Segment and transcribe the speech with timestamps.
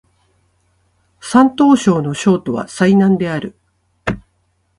[1.19, 3.55] 山東省の省都は済南である